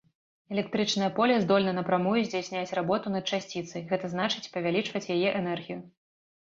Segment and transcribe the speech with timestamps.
[0.53, 5.79] Электрычнае поле здольна напрамую здзяйсняць работу над часціцай, гэта значыць павялічваць яе энергію.